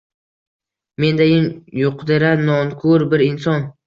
[1.03, 1.45] Mendayin
[1.81, 3.69] yuqdira nonkur bir inson